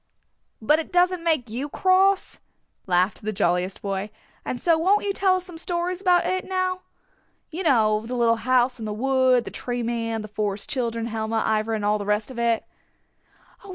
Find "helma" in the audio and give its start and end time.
11.05-11.43